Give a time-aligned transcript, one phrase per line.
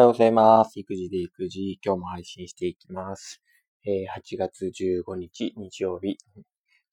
[0.00, 0.80] おはようございます。
[0.80, 3.42] 育児で育児、今日も配信していきます。
[3.84, 6.16] え8月15日日曜日、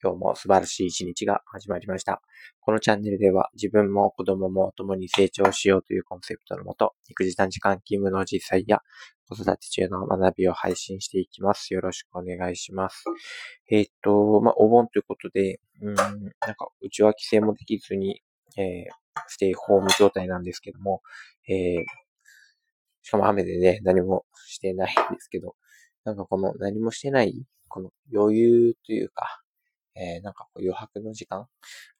[0.04, 2.22] 今日も素晴らしい一日が始まりました。
[2.60, 8.82] このチャンネルでは自分も子供も共に成長しようというコンセプトのもと、育児短時間勤務の実際や
[9.30, 11.74] 子育て中の学びを配信していきます。
[11.74, 13.06] よろしくお願いします。
[13.72, 18.22] えーっと、まあ、お盆ということで、うん、なんか、うちは帰省もできずに、
[18.58, 18.94] えー
[19.30, 21.02] ステイホーム状態なんですけども、
[21.50, 21.86] えー
[23.08, 25.56] しかも雨でね、何もしてないんですけど、
[26.04, 29.42] なんかこの何もしてない、この余裕というか、
[29.96, 31.48] えーなんか余白の時間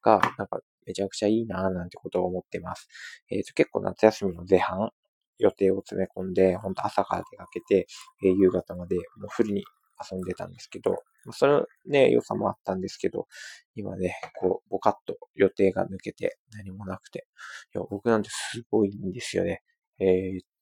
[0.02, 2.88] が、なんかめちゃくちゃいいなぁなんてことを思ってます。
[3.30, 4.90] えっ、と、結構夏休みの前半、
[5.38, 7.86] 予定を詰め込んで、ほんと朝から出かけて、
[8.22, 9.64] えー夕方までもうフルに
[10.12, 10.98] 遊んでたんですけど、
[11.32, 13.26] それね、良さもあったんですけど、
[13.74, 17.26] 今ね、こう、ボカッと予定が抜けて何もなくて、
[17.74, 19.62] いや、僕なんてすごいんですよね。
[20.00, 20.57] えーっ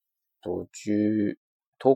[0.47, 1.37] と、10、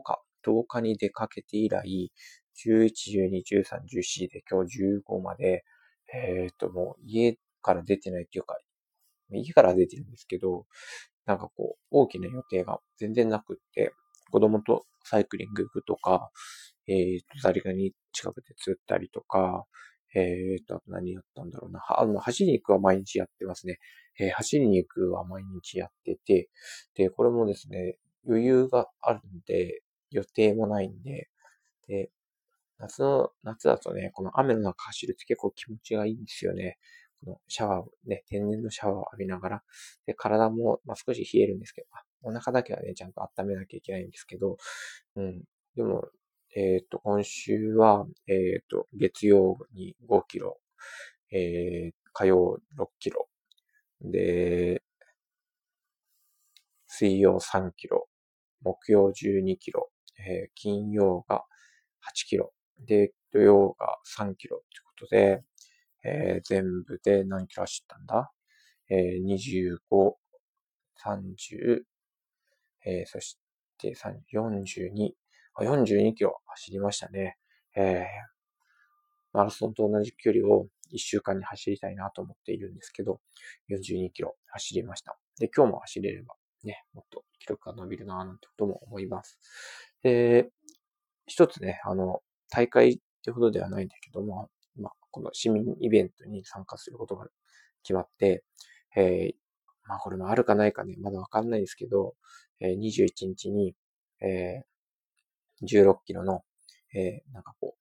[0.03, 2.13] 日、10日に出かけて以来、
[2.55, 5.65] 11、12、13、14で今日15まで、
[6.13, 8.57] えーと、もう家から出てないっていうか、
[9.33, 10.67] 家から出てるんですけど、
[11.27, 13.93] なんかこう、大きな予定が全然なくって、
[14.31, 16.31] 子供とサイクリング行くとか、
[16.89, 19.65] えーと、ザリガニ近くで釣ったりとか、
[20.15, 21.81] えーと、あと何やったんだろうな。
[21.89, 23.79] あの、走りに行くは毎日やってますね。
[24.19, 26.51] えー走りに行くは毎日やってて、
[26.95, 31.29] で、これもですね、余裕があるんで、予定もないんで、
[31.89, 32.11] で、
[32.79, 36.79] 夏の、夏だとね、この雨の中走るって結構気持ちがいいんですよね。
[37.25, 39.63] このシャワーをね、天然のシャワーを浴びながら、
[40.07, 41.89] で、体も、まあ、少し冷えるんですけど、
[42.23, 44.57] お腹だけはね、ちゃんと温めなきゃいけないんですけど、
[45.17, 45.43] うん。
[45.77, 46.09] でも、
[46.57, 50.59] えっ、と、今週は、えっ、と、月曜に5キロ、
[51.33, 53.29] えー、火曜6キロ、
[54.03, 54.83] で、
[56.87, 58.09] 水曜3キロ、
[58.63, 61.45] 木曜12キロ、えー金曜が
[62.15, 64.59] 8キロ、で、土曜が3キロ。
[64.59, 65.45] ということで、
[66.05, 68.33] えー全部で何キロ走ったんだ？
[68.89, 70.15] えー、25、
[71.05, 71.83] 30、
[72.87, 73.39] えーそし
[73.79, 75.11] て42、
[75.55, 77.37] あ42キロ走りましたね。
[77.77, 78.05] えー
[79.33, 83.21] マラソンと同じ距離を1週間に走りたいなと思っているんですけど、
[83.71, 85.17] 42キロ走りました。
[85.39, 86.35] で、今日も走れれば。
[86.65, 89.39] ね、もっと記録が伸びるなぁなんてことも思います。
[90.03, 90.51] で、
[91.27, 97.27] 一つね、あの、大会ってほどではないんだけども、まあ、この市民イベントに参加することが
[97.83, 98.45] 決まって、
[98.97, 99.35] えー
[99.89, 102.15] まあこれもあるかないかね、まだわかんないですけど、
[102.61, 103.75] えー21日に、
[104.21, 106.43] えー16キロの、
[106.95, 107.77] えーなんかこ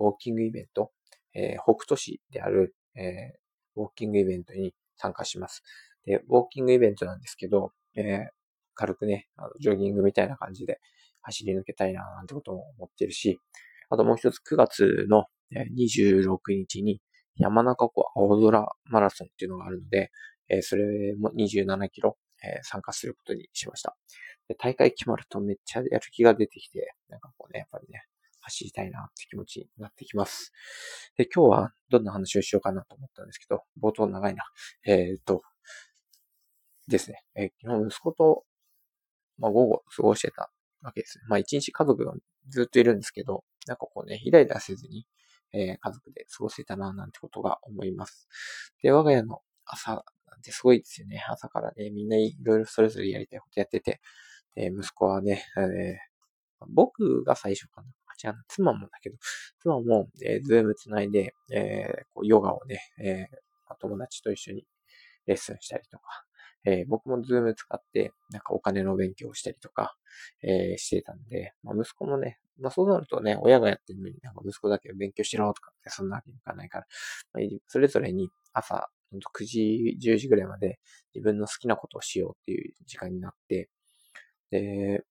[0.00, 0.90] う、ウォーキングイベント、
[1.34, 5.62] えー北斗市である、えーウォーキングイベントに参加します。
[6.06, 8.28] で、ウォーキングイベントなんですけど、えー
[8.76, 10.80] 軽くね、あのジョギングみたいな感じで
[11.22, 13.38] 走り抜けたいななんてことも思ってるし、
[13.88, 17.00] あともう一つ9月の26日に
[17.36, 20.10] 山中湖青空マラソンっていうのがあるので、
[20.48, 23.96] えーそれも27キロ、えー参加することにしました。
[24.48, 28.02] で大会決まるとめっちゃやる気が出てきて、なんかこうね、やっぱりね、
[28.40, 30.52] 走りたいなって気持ちになってきます。
[31.16, 34.42] で、今日はどんな話をしようかなと思ったんですけど、冒頭長いな。
[34.86, 35.42] えーっと、
[36.88, 38.44] ですね、えー昨日息子と、
[39.38, 40.50] まあ、午後過ごしてた
[40.82, 41.20] わけです。
[41.28, 42.12] まあ、一日家族が
[42.48, 45.06] ずっといるんですけど、なんかこうね、イライラせずに、
[45.52, 48.28] えー家族で過ごせたな、なんてことが思います。
[48.82, 51.24] で、我が家の朝なんてすごいですよね。
[51.28, 54.00] 朝からね、みんないろいろそれぞれやりたいことやってて、
[54.54, 56.14] で、息子はね、えー
[56.68, 57.88] 僕が最初かな。
[58.06, 59.16] あ違う、妻もだけど、
[59.60, 63.36] 妻も、えーズームつないで、えーこうヨガをね、えー
[63.80, 64.64] 友達と一緒に
[65.26, 66.24] レッスンしたりとか、
[66.64, 69.96] えー僕もズーム使って、なんかお金の勉強をしたりとか、
[70.42, 76.86] えーしてたんで、まあ、息子もね、まあそうなるとね、親がやってるのになんか息子だけ勉強しろとかってそんなわけにいかないから、
[77.32, 78.88] まあ、それぞれに朝、
[79.22, 80.78] 9時、10時ぐらいまで
[81.14, 83.68] 自分の好きなことをしようっていう時間になって、
[84.50, 85.04] で、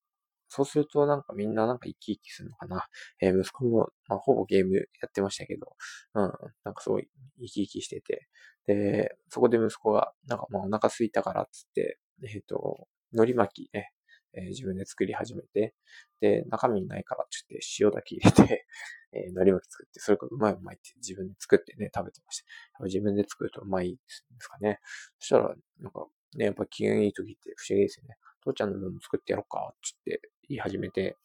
[0.55, 2.85] そうするとなんかみんななんか生き生きするのかな。
[3.19, 5.75] えー息子も、まあ、ほぼゲームやってましたけど、
[6.13, 6.31] うん、
[6.63, 7.07] なんかすごい
[7.39, 8.27] 生き生きしてて、
[8.67, 13.93] で、そこで息子が、なんかまあお腹空いたからっつって、えっ、と、海苔巻きね、
[14.35, 15.73] えー自分で作り始めて、
[16.21, 18.67] で、中身ないからちょっと塩だけ入れて、
[19.13, 22.43] えー海苔巻き作って、それこそうまいうまいって自分で作ってね、食べてまし
[22.77, 22.83] た。
[22.85, 23.99] 自分で作るとうまいで
[24.39, 24.79] すかね。
[25.17, 26.05] そしたら、なんか
[26.37, 28.17] ね、やっぱ機嫌いい時って不思議ですよね。
[28.43, 30.21] 父ちゃんの分も作ってやろうか、つって
[30.53, 31.17] 言い始めて、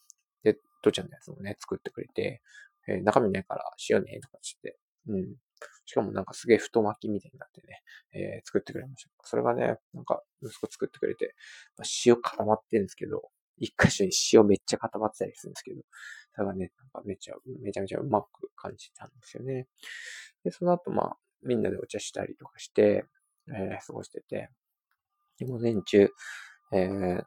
[0.42, 2.42] で、父ちゃんのやつもね、作ってくれて、
[2.88, 4.78] えー中身ないから塩ね、とかつって、
[5.08, 5.36] うん。
[5.84, 7.82] しかもなんかすげえ太巻きみたいになってね、
[8.12, 9.10] えー作ってくれました。
[9.24, 11.34] それがね、なんか息子作ってくれて、
[11.76, 15.82] まあ塩固まってるんですけど、一箇所に塩めっちゃ固まってたりするんですけど、
[16.34, 19.66] それがね、なんかめちゃ、めちゃめちゃうまく感じたんですよね。
[20.44, 23.04] で、その後、まあ、みんなでお茶したりとかして、
[23.48, 24.50] えー、過ごしてて、
[25.38, 26.08] で、午前中、
[26.72, 27.24] えー、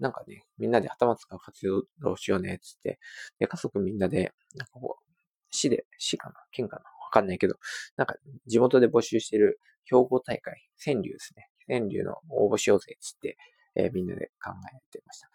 [0.00, 1.66] なんかね、みんなで頭使う活
[2.00, 2.98] 動をしようね、つって、
[3.38, 5.04] で、家族みんなで、なんかこう、
[5.50, 6.34] 市で、市かな？
[6.50, 6.82] 県かな？
[6.82, 7.56] わかんないけど、
[7.96, 8.16] なんか
[8.46, 11.48] 地元で募集してる兵庫大会、川柳ですね。
[11.68, 13.36] 川柳の応募しようぜ、つって、
[13.74, 15.28] えー、みんなで考えてました。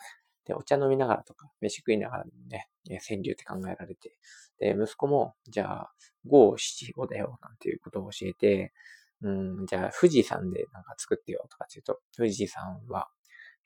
[0.46, 2.70] で、お茶飲みながらとか、飯食いながらでもね、
[3.08, 4.18] 川柳って考えられて、
[4.60, 5.92] で、息子も、じゃあ、
[6.28, 8.74] 五七五だよ、なんていうことを教えて、
[9.22, 13.10] うん、じゃあ、富士山でなんか作ってよ、とかって言うと、富士山は、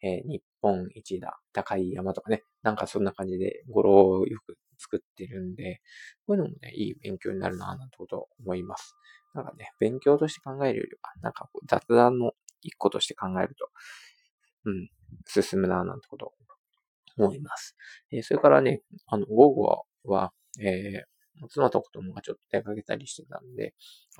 [0.02, 5.82] えー、日本一だ、高い山とかね、なんかそんな感じで語呂をよく作ってるんで、
[6.26, 8.96] こういうのもね、いい勉強になるな、なんてことを思います。
[9.34, 12.32] なんかね、勉強として考えるよりは、なんか雑談の
[12.62, 13.70] 一個として考えると、
[14.66, 14.90] うん、
[15.26, 16.34] 進むな、なんてことを
[17.18, 17.76] 思います。
[18.12, 23.74] えー、それからね、あの、午後は、えー、妻と子供がちょっと出かけたりしてたんで、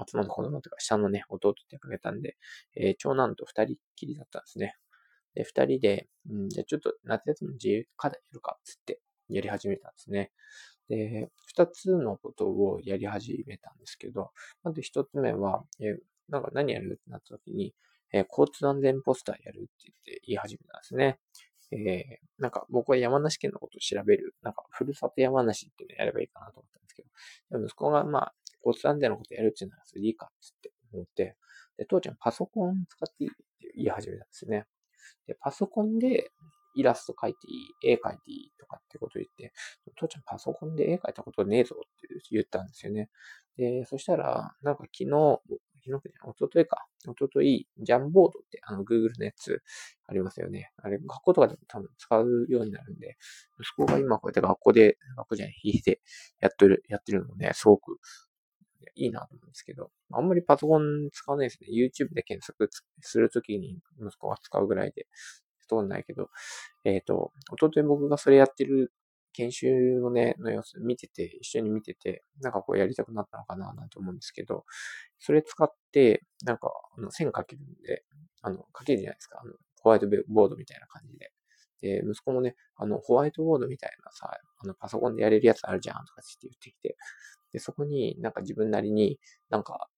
[0.08, 2.38] 妻と子供とか下のね、弟と出かけたんで、
[2.76, 4.76] えー、長男と二人っきりだったんですね。
[5.40, 9.00] で、二人で、うん、じゃあちょっと夏休みの自由課題やるか、つって
[9.30, 10.32] やり始めたんですね。
[10.90, 14.32] で、二つのことをやり始めたんですけど、
[14.64, 15.96] まず一つ目は、え、
[16.28, 17.74] なんか何やるってなった時に、
[18.12, 21.20] えー、交通安全ポスターやるって言って言い始めたんですね。
[21.72, 27.04] えー、なんか僕は山梨県のことを調べる、なんかふるさと山梨っていうのをやればいいかなと思ったんですけ
[27.52, 28.34] ど、息子がまあ、
[28.66, 31.38] 交通安全のことやるっていうならそれでいいかつって思って、
[31.78, 34.66] で、父ちゃんパソコン使っていいって言い始めたんですね。
[35.30, 36.32] で、パソコンで
[36.76, 37.56] イラスト描いてい
[37.88, 39.54] い、絵描いていいとかってこと言って、
[39.96, 43.10] 父ちゃんパソコンで絵描いたことねえぞって言ったんですよね。
[43.58, 45.40] で、そしたら、なんか昨日、
[45.86, 46.86] 昨日おとといか。
[47.08, 49.62] おととい、ジャンボードってあの Google のやつ
[50.08, 50.72] ありますよね。
[50.78, 53.18] あれ、学校とかでも多分使うようになるんで、
[53.60, 56.02] 息子が今こうやって学校で、学校じゃない、引いて
[56.42, 58.00] やってる、やってるのもね、すごく
[59.00, 61.70] いいなと思うんですけど、あんまりパソコン使わないですね。
[61.72, 62.70] YouTube で検索
[63.02, 65.08] するときに息子が使うぐらいで、
[65.70, 66.30] 通んないけど、
[66.84, 68.92] えっ、ー、と、おととい僕がそれやってる
[69.34, 74.66] 研修のね、の様子見てて、一緒に見てて、なんかこうやりたくなったのかななんて思うんですけど、
[75.20, 78.04] それ使って、なんか、あの、線書けるんで、
[78.42, 79.40] あの、書けるじゃないですか。
[79.42, 81.32] あの、ホワイトボードみたいな感じで。
[81.82, 86.98] で、息子もね、あの、ホワイトボードみたいなさ、あの、パソコンでやれるやつあるじゃんとかって言ってきて、
[87.54, 89.20] で、そこになんか自分なりに
[89.50, 89.90] なんか、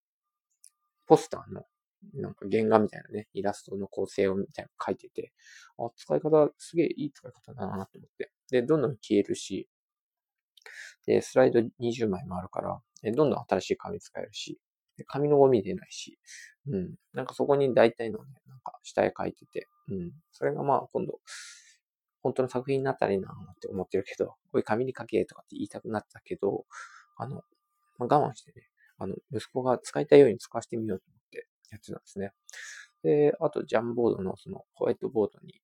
[1.08, 1.66] ポスターの
[2.14, 5.34] なんか原画みたいなね、イラストの構成をみたいなの書いてて、
[5.78, 8.32] あ、使い方、すげえいい使い方だなと思って。
[8.50, 9.68] で、どんどん消えるし、
[11.06, 12.80] で、スライド20枚もあるから、
[13.14, 14.60] どんどん新しい紙使えるし、
[15.08, 16.20] 紙のゴミ出ないし、
[16.68, 16.96] うん。
[17.14, 20.12] なんかそこに大体のね、なんか下絵描いてて、うん。
[20.32, 21.20] それがまあ今度、
[22.22, 26.66] 本当の作品になったらいいなって思ってるけど、こういう紙に書けとかって言いたくなったけど、
[27.22, 27.44] あの、
[27.98, 32.32] まあ、我慢してね、あの、息子が使いたいように使わせてみようと思って、やつなんですね。
[33.04, 35.62] で、あと、ジャンボードのそのホワイトボードに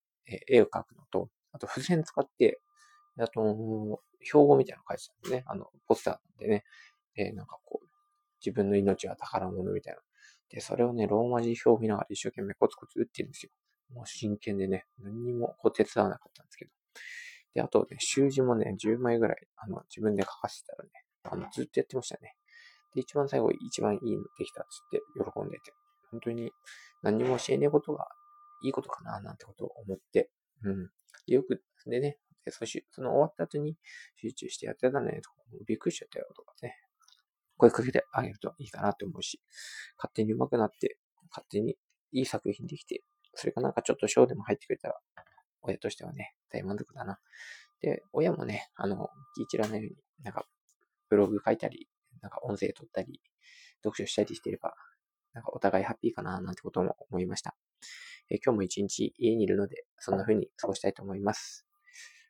[0.48, 2.60] 絵を描くのと、あと、付箋使って、
[3.20, 5.44] あと、標語みたいなの書いてたんですね。
[5.48, 6.64] あの、ポスターでね。
[7.16, 7.88] で、なんかこう、
[8.40, 10.00] 自分の命は宝物みたいな。
[10.50, 13.52] で、それをね、ローマ字表を見ながら一生懸命コツコツ打ってるんですよ。
[13.94, 16.72] もう真剣でね、何にもこう手伝わなかったんですけど。
[17.54, 20.90] で、あとね、習字もね、10枚ぐらい、あの、自分で書かせたらね、
[21.32, 22.36] あの、ずっとやってましたね。
[22.94, 25.74] で、一番最後、一番いいのできたっつって喜んでて。
[26.12, 26.52] 本当に
[27.04, 28.08] 何も教えねえことが
[28.64, 30.32] いいことかな、なんてことを思って、
[30.64, 30.90] うん。
[31.28, 33.78] よく、でね、でそしその終わった後に
[34.16, 35.36] 集中してやってたね、とか、
[35.68, 36.76] びっくりしちゃったよ、とかね。
[37.58, 39.42] 声かけてあげるといいかなって思うし、
[39.98, 40.98] 勝手に上手くなって、
[41.30, 41.78] 勝手に
[42.12, 43.04] いい作品できて、
[43.34, 44.96] それがなんかちょっと賞でも入ってくれたら、
[45.62, 47.20] 親としてはね、大満足だな。
[47.82, 50.46] で、親もね、あの、気い散らないように、なんか、
[51.10, 51.88] ブログ書いたり、
[52.22, 53.22] なんか音声撮ったり、
[53.84, 54.76] 読書したりしてれば、
[55.34, 57.56] なんかお互いハッピーかななんてことも思いました。
[58.30, 61.66] え今日も一日家にいるので、そんな風に過ごしたいと思います。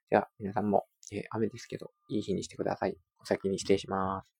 [0.09, 2.97] では、皆さんも、え雨ですけど、いい日にしてください。
[3.19, 4.36] お先に失礼します。